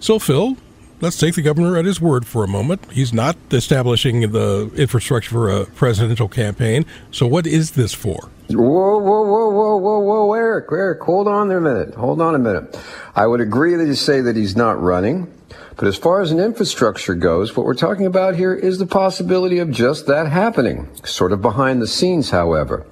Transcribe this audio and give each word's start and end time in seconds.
So, 0.00 0.18
Phil, 0.18 0.56
let's 1.02 1.18
take 1.18 1.34
the 1.34 1.42
governor 1.42 1.76
at 1.76 1.84
his 1.84 2.00
word 2.00 2.26
for 2.26 2.42
a 2.42 2.48
moment. 2.48 2.90
He's 2.90 3.12
not 3.12 3.36
establishing 3.50 4.32
the 4.32 4.70
infrastructure 4.74 5.30
for 5.30 5.50
a 5.50 5.66
presidential 5.66 6.26
campaign. 6.26 6.86
So, 7.10 7.26
what 7.26 7.46
is 7.46 7.72
this 7.72 7.92
for? 7.92 8.30
Whoa, 8.48 8.98
whoa, 8.98 9.22
whoa, 9.22 9.50
whoa, 9.50 9.76
whoa, 9.76 9.98
whoa, 10.00 10.32
Eric, 10.32 10.68
Eric, 10.72 11.02
hold 11.02 11.28
on 11.28 11.48
there 11.48 11.58
a 11.58 11.60
minute. 11.60 11.94
Hold 11.94 12.22
on 12.22 12.34
a 12.34 12.38
minute. 12.38 12.80
I 13.14 13.26
would 13.26 13.42
agree 13.42 13.74
that 13.74 13.86
you 13.86 13.94
say 13.94 14.22
that 14.22 14.36
he's 14.36 14.56
not 14.56 14.80
running. 14.80 15.30
But 15.76 15.88
as 15.88 15.96
far 15.96 16.20
as 16.20 16.30
an 16.30 16.40
infrastructure 16.40 17.14
goes, 17.14 17.56
what 17.56 17.64
we're 17.64 17.74
talking 17.74 18.04
about 18.04 18.36
here 18.36 18.54
is 18.54 18.78
the 18.78 18.86
possibility 18.86 19.58
of 19.58 19.70
just 19.70 20.06
that 20.06 20.26
happening. 20.26 20.88
Sort 21.04 21.32
of 21.32 21.40
behind 21.40 21.80
the 21.80 21.86
scenes, 21.86 22.30
however. 22.30 22.84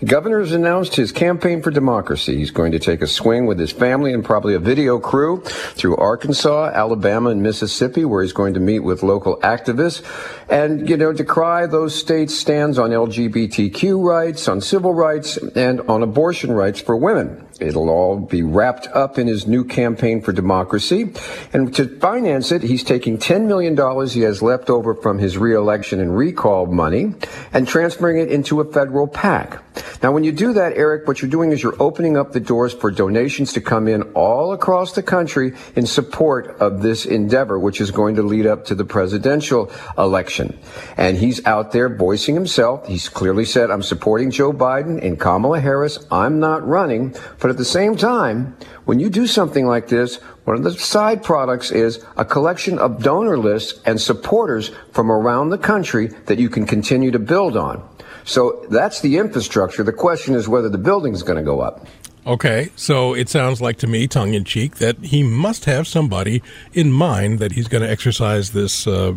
The 0.00 0.06
governor 0.06 0.40
has 0.40 0.52
announced 0.52 0.96
his 0.96 1.12
campaign 1.12 1.60
for 1.60 1.70
democracy. 1.70 2.36
He's 2.36 2.50
going 2.50 2.72
to 2.72 2.78
take 2.78 3.02
a 3.02 3.06
swing 3.06 3.46
with 3.46 3.58
his 3.58 3.72
family 3.72 4.14
and 4.14 4.24
probably 4.24 4.54
a 4.54 4.58
video 4.58 4.98
crew 4.98 5.42
through 5.42 5.96
Arkansas, 5.96 6.70
Alabama, 6.74 7.30
and 7.30 7.42
Mississippi, 7.42 8.04
where 8.04 8.22
he's 8.22 8.32
going 8.32 8.54
to 8.54 8.60
meet 8.60 8.80
with 8.80 9.02
local 9.02 9.36
activists 9.40 10.02
and, 10.48 10.88
you 10.88 10.96
know, 10.96 11.12
decry 11.12 11.66
those 11.66 11.94
states' 11.94 12.36
stands 12.36 12.78
on 12.78 12.90
LGBTQ 12.90 14.02
rights, 14.02 14.48
on 14.48 14.60
civil 14.60 14.94
rights, 14.94 15.36
and 15.36 15.80
on 15.82 16.02
abortion 16.02 16.52
rights 16.52 16.80
for 16.80 16.96
women. 16.96 17.46
It'll 17.60 17.90
all 17.90 18.18
be 18.18 18.42
wrapped 18.42 18.88
up 18.88 19.18
in 19.18 19.26
his 19.26 19.46
new 19.46 19.64
campaign 19.64 20.22
for 20.22 20.32
democracy. 20.32 21.12
And 21.52 21.74
to 21.74 21.86
finance 22.00 22.50
it, 22.50 22.62
he's 22.62 22.82
taking 22.82 23.18
$10 23.18 23.46
million 23.46 23.76
he 24.08 24.20
has 24.22 24.42
left 24.42 24.70
over 24.70 24.94
from 24.94 25.18
his 25.18 25.36
reelection 25.36 26.00
and 26.00 26.16
recall 26.16 26.66
money 26.66 27.14
and 27.52 27.68
transferring 27.68 28.18
it 28.18 28.30
into 28.30 28.60
a 28.60 28.72
federal 28.72 29.06
PAC. 29.06 29.62
Now, 30.02 30.12
when 30.12 30.24
you 30.24 30.32
do 30.32 30.54
that, 30.54 30.72
Eric, 30.76 31.06
what 31.06 31.20
you're 31.20 31.30
doing 31.30 31.52
is 31.52 31.62
you're 31.62 31.80
opening 31.80 32.16
up 32.16 32.32
the 32.32 32.40
doors 32.40 32.72
for 32.72 32.90
donations 32.90 33.52
to 33.52 33.60
come 33.60 33.86
in 33.86 34.02
all 34.14 34.52
across 34.52 34.92
the 34.92 35.02
country 35.02 35.52
in 35.76 35.86
support 35.86 36.56
of 36.58 36.82
this 36.82 37.04
endeavor, 37.04 37.58
which 37.58 37.80
is 37.80 37.90
going 37.90 38.16
to 38.16 38.22
lead 38.22 38.46
up 38.46 38.64
to 38.66 38.74
the 38.74 38.84
presidential 38.84 39.70
election. 39.98 40.58
And 40.96 41.18
he's 41.18 41.44
out 41.46 41.72
there 41.72 41.94
voicing 41.94 42.34
himself. 42.34 42.88
He's 42.88 43.08
clearly 43.08 43.44
said, 43.44 43.70
I'm 43.70 43.82
supporting 43.82 44.30
Joe 44.30 44.52
Biden 44.52 45.04
and 45.04 45.20
Kamala 45.20 45.60
Harris. 45.60 45.98
I'm 46.10 46.40
not 46.40 46.66
running. 46.66 47.14
But 47.38 47.50
at 47.50 47.58
the 47.58 47.64
same 47.64 47.96
time, 47.96 48.56
when 48.86 48.98
you 48.98 49.10
do 49.10 49.26
something 49.26 49.66
like 49.66 49.88
this, 49.88 50.18
one 50.44 50.56
of 50.56 50.64
the 50.64 50.72
side 50.72 51.22
products 51.22 51.70
is 51.70 52.04
a 52.16 52.24
collection 52.24 52.78
of 52.78 53.02
donor 53.02 53.38
lists 53.38 53.80
and 53.84 54.00
supporters 54.00 54.70
from 54.92 55.10
around 55.10 55.50
the 55.50 55.58
country 55.58 56.08
that 56.26 56.38
you 56.38 56.48
can 56.48 56.66
continue 56.66 57.10
to 57.10 57.18
build 57.18 57.56
on. 57.56 57.86
So 58.24 58.64
that's 58.70 59.00
the 59.00 59.18
infrastructure. 59.18 59.82
The 59.82 59.92
question 59.92 60.34
is 60.34 60.48
whether 60.48 60.68
the 60.68 60.78
building 60.78 61.12
is 61.12 61.22
going 61.22 61.38
to 61.38 61.44
go 61.44 61.60
up. 61.60 61.86
Okay, 62.26 62.70
so 62.76 63.14
it 63.14 63.28
sounds 63.28 63.62
like 63.62 63.78
to 63.78 63.86
me, 63.86 64.06
tongue 64.06 64.34
in 64.34 64.44
cheek, 64.44 64.76
that 64.76 64.98
he 64.98 65.22
must 65.22 65.64
have 65.64 65.86
somebody 65.86 66.42
in 66.74 66.92
mind 66.92 67.38
that 67.38 67.52
he's 67.52 67.66
going 67.66 67.82
to 67.82 67.90
exercise 67.90 68.50
this 68.50 68.86
uh, 68.86 69.14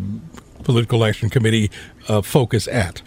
political 0.62 1.04
action 1.04 1.28
committee 1.28 1.70
uh, 2.08 2.22
focus 2.22 2.66
at. 2.68 3.02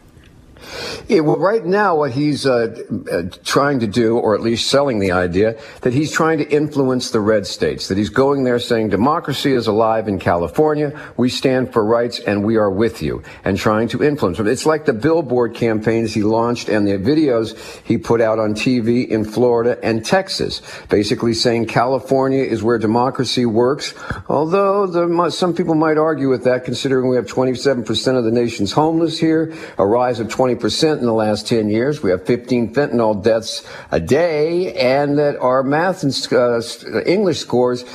Yeah, 1.08 1.22
well, 1.22 1.38
right 1.38 1.66
now, 1.66 1.96
what 1.96 2.12
he's 2.12 2.46
uh, 2.46 2.76
uh, 3.12 3.24
trying 3.44 3.80
to 3.80 3.88
do, 3.88 4.18
or 4.18 4.36
at 4.36 4.42
least 4.42 4.68
selling 4.70 5.00
the 5.00 5.12
idea, 5.12 5.60
that 5.82 5.94
he's 5.94 6.12
trying 6.12 6.38
to 6.40 6.50
influence 6.50 7.12
the 7.12 7.20
red 7.20 7.48
states, 7.48 7.88
that 7.88 7.98
he's 7.98 8.10
going 8.10 8.44
there 8.44 8.60
saying 8.60 8.90
democracy 8.90 9.54
is 9.54 9.68
alive 9.68 10.08
in 10.08 10.20
California, 10.20 10.98
we 11.16 11.30
stand 11.30 11.72
for 11.72 11.84
rights, 11.86 12.20
and 12.20 12.44
we 12.44 12.58
are 12.58 12.70
with 12.70 13.02
you, 13.02 13.24
and 13.44 13.58
trying 13.58 13.88
to 13.90 14.04
influence 14.04 14.38
them. 14.38 14.48
It's 14.48 14.66
like 14.66 14.86
the 14.86 14.94
billboard 14.94 15.56
campaigns 15.56 16.14
he 16.14 16.24
launched 16.24 16.70
and 16.70 16.88
the 16.88 16.98
videos 16.98 17.58
he 17.86 17.98
put 17.98 18.20
out 18.22 18.40
on 18.40 18.54
TV 18.54 19.08
in 19.08 19.24
Florida 19.24 19.78
and 19.84 20.06
Texas, 20.06 20.62
basically 20.90 21.34
saying 21.34 21.68
California 21.68 22.44
is 22.44 22.64
where 22.64 22.78
democracy 22.78 23.46
works, 23.46 23.94
although 24.28 24.88
there, 24.88 25.30
some 25.30 25.54
people 25.54 25.76
might 25.76 25.98
argue 25.98 26.30
with 26.30 26.44
that, 26.44 26.66
considering 26.66 27.08
we 27.08 27.16
have 27.16 27.28
27% 27.28 28.18
of 28.18 28.24
the 28.24 28.32
nation's 28.32 28.72
homeless 28.72 29.18
here, 29.18 29.54
a 29.78 29.86
rise 29.86 30.20
of 30.20 30.30
20 30.30 30.47
percent 30.56 31.00
in 31.00 31.06
the 31.06 31.14
last 31.14 31.48
10 31.48 31.70
years. 31.70 32.02
We 32.02 32.12
have 32.12 32.26
15 32.26 32.74
fentanyl 32.74 33.22
deaths 33.22 33.68
a 33.92 34.00
day, 34.00 34.74
and 34.74 35.18
that 35.18 35.38
our 35.40 35.64
math 35.64 36.04
and 36.04 36.14
uh, 36.32 37.04
English 37.06 37.40
scores 37.40 37.86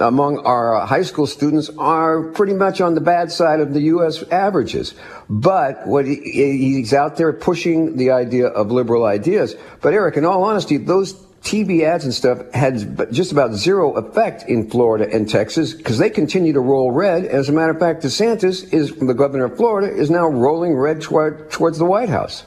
among 0.00 0.38
our 0.38 0.86
high 0.86 1.02
school 1.02 1.26
students 1.26 1.70
are 1.78 2.22
pretty 2.32 2.54
much 2.54 2.80
on 2.80 2.94
the 2.94 3.00
bad 3.00 3.30
side 3.30 3.60
of 3.60 3.74
the 3.74 3.82
U.S. 3.94 4.22
averages. 4.30 4.94
But 5.28 5.86
what 5.86 6.06
he, 6.06 6.16
he's 6.16 6.92
out 6.92 7.16
there 7.16 7.32
pushing 7.32 7.96
the 7.96 8.10
idea 8.10 8.48
of 8.48 8.70
liberal 8.70 9.04
ideas. 9.04 9.54
But 9.80 9.94
Eric, 9.94 10.16
in 10.16 10.24
all 10.24 10.42
honesty, 10.42 10.76
those 10.76 11.14
TV 11.42 11.82
ads 11.82 12.04
and 12.04 12.12
stuff 12.12 12.38
had 12.52 13.12
just 13.12 13.32
about 13.32 13.54
zero 13.54 13.92
effect 13.92 14.48
in 14.48 14.68
Florida 14.68 15.08
and 15.12 15.28
Texas 15.28 15.74
because 15.74 15.98
they 15.98 16.10
continue 16.10 16.52
to 16.52 16.60
roll 16.60 16.90
red. 16.90 17.24
As 17.24 17.48
a 17.48 17.52
matter 17.52 17.72
of 17.72 17.78
fact, 17.78 18.02
DeSantis 18.02 18.72
is 18.72 18.94
the 18.94 19.14
governor 19.14 19.46
of 19.46 19.56
Florida 19.56 19.92
is 19.92 20.10
now 20.10 20.26
rolling 20.26 20.74
red 20.74 21.00
toward, 21.00 21.50
towards 21.50 21.78
the 21.78 21.84
White 21.84 22.08
House. 22.08 22.44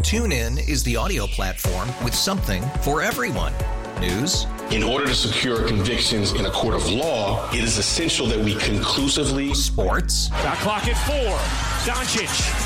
TuneIn 0.00 0.68
is 0.68 0.84
the 0.84 0.96
audio 0.96 1.26
platform 1.26 1.88
with 2.04 2.14
something 2.14 2.62
for 2.82 3.02
everyone. 3.02 3.52
News. 4.00 4.46
In 4.70 4.82
order 4.82 5.06
to 5.06 5.14
secure 5.14 5.66
convictions 5.66 6.32
in 6.32 6.44
a 6.44 6.50
court 6.50 6.74
of 6.74 6.88
law, 6.90 7.48
it 7.50 7.64
is 7.64 7.78
essential 7.78 8.26
that 8.26 8.38
we 8.38 8.54
conclusively. 8.56 9.54
Sports. 9.54 10.28
Got 10.28 10.58
clock 10.58 10.86
at 10.86 10.96
four. 11.06 11.36
Doncic. 11.92 12.65